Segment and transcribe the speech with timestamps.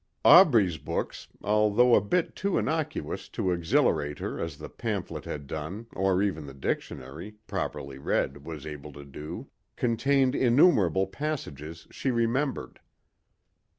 [0.25, 5.85] Aubrey's books, although a bit too innocuous to exhilarate her as the pamphlet had done
[5.93, 9.45] or even the dictionary, properly read, was able to do,
[9.75, 12.79] contained innumerable passages she remembered.